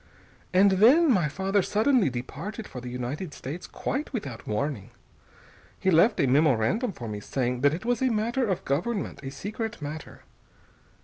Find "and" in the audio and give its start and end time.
0.51-0.71